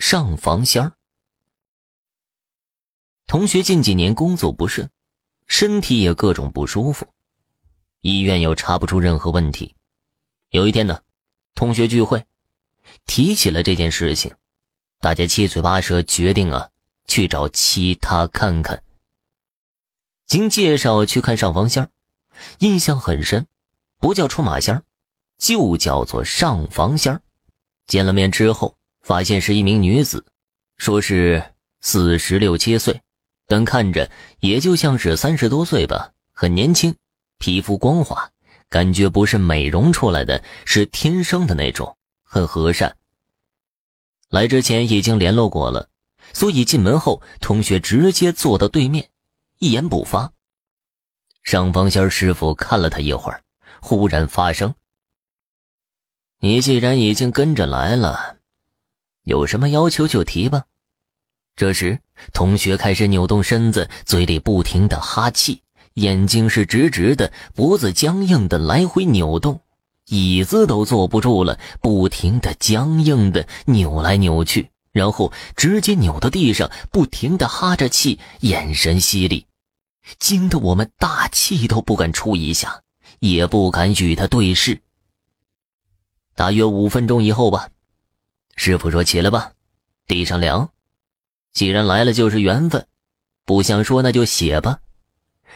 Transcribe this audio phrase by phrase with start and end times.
[0.00, 0.92] 上房仙儿。
[3.26, 4.90] 同学近几年工作不顺，
[5.46, 7.06] 身体也各种不舒服，
[8.00, 9.76] 医院又查不出任何问题。
[10.48, 11.02] 有一天呢，
[11.54, 12.24] 同学聚会，
[13.04, 14.34] 提起了这件事情，
[15.00, 16.70] 大家七嘴八舌，决定啊
[17.06, 18.82] 去找其他看看。
[20.26, 21.90] 经介绍去看上房仙儿，
[22.60, 23.46] 印象很深，
[23.98, 24.82] 不叫出马仙儿，
[25.36, 27.22] 就叫做上房仙儿。
[27.86, 28.79] 见了面之后。
[29.02, 30.24] 发现是一名女子，
[30.76, 31.42] 说是
[31.80, 33.00] 四十六七岁，
[33.46, 34.10] 但看着
[34.40, 36.94] 也就像是三十多岁吧，很年轻，
[37.38, 38.30] 皮肤光滑，
[38.68, 42.96] 感觉不是美容出来的，是天生的那种，很和善。
[44.28, 45.88] 来之前已经联络过了，
[46.32, 49.10] 所以进门后，同学直接坐到对面，
[49.58, 50.32] 一言不发。
[51.42, 53.42] 上房仙师傅看了他一会儿，
[53.80, 54.74] 忽然发声
[56.38, 58.36] ：“你既然已经跟着来了。”
[59.24, 60.64] 有什么要求就提吧。
[61.56, 61.98] 这时，
[62.32, 65.62] 同学开始扭动身子，嘴里不停的哈气，
[65.94, 69.60] 眼睛是直直的，脖子僵硬的来回扭动，
[70.06, 79.46] 椅子都坐不住了，不停的僵硬的扭来扭去，然后直接扭到地上，不停的哈着气，眼神犀利，
[80.18, 82.82] 惊得我们大气都不敢出一下，
[83.18, 84.80] 也不敢与他对视。
[86.34, 87.68] 大约五分钟以后吧。
[88.62, 89.52] 师傅说：“起来吧，
[90.06, 90.68] 地上凉。
[91.50, 92.86] 既然来了，就是缘分。
[93.46, 94.80] 不想说，那就写吧。”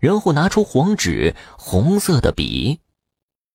[0.00, 2.78] 然后拿出黄纸、红色的笔。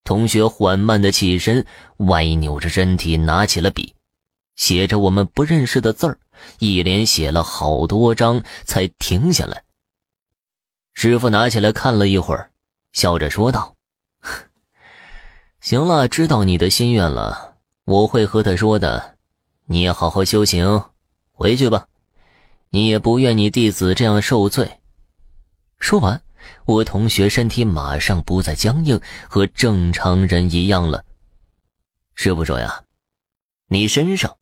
[0.03, 1.63] 同学缓慢的起身，
[1.97, 3.93] 歪扭着身体，拿起了笔，
[4.55, 6.17] 写着我们不认识的字儿，
[6.57, 9.63] 一连写了好多张，才停下来。
[10.95, 12.49] 师傅拿起来看了一会儿，
[12.93, 13.75] 笑着说道
[15.61, 19.13] ：“行了，知道你的心愿了，我会和他说的。”
[19.67, 20.83] 你也好好修行，
[21.31, 21.87] 回去吧。
[22.69, 24.79] 你也不愿你弟子这样受罪。
[25.79, 26.21] 说完，
[26.65, 31.03] 我同学身体马上不再僵硬，和正常人一样了。
[32.13, 32.83] 师傅说呀，
[33.67, 34.37] 你身上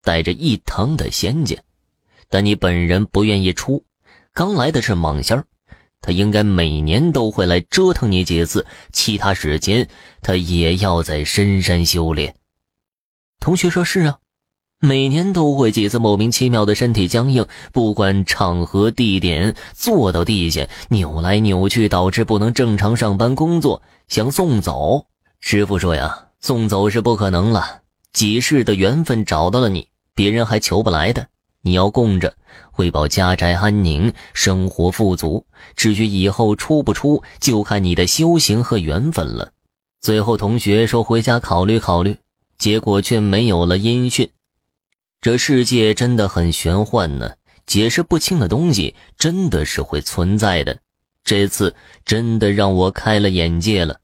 [0.00, 1.56] 带着一堂的仙家，
[2.28, 3.84] 但你本人不愿意出。
[4.32, 5.44] 刚来的是蟒仙儿，
[6.00, 9.86] 他应该每年都会来折腾你几次，其他时间
[10.22, 12.34] 他也要在深山修炼。
[13.38, 14.18] 同学说：“是啊。”
[14.84, 23.80] 每年都会几次莫名其妙的身体僵硬，不管场合地点，坐到地下扭来扭去，导致不能正常上班工作。
[24.08, 25.06] 想送走，
[25.38, 27.82] 师傅说呀，送走是不可能了。
[28.12, 31.28] 几世的缘分找到了你，别人还求不来的。
[31.60, 32.34] 你要供着，
[32.72, 35.46] 会保家宅安宁，生活富足。
[35.76, 39.52] 至于以后出不出，就看你的修行和缘分了。
[40.00, 42.16] 最后，同学说回家考虑考虑，
[42.58, 44.28] 结果却没有了音讯。
[45.22, 47.34] 这世界真的很玄幻呢，
[47.64, 50.80] 解释不清的东西真的是会存在的。
[51.22, 54.00] 这次真的让我开了眼界了。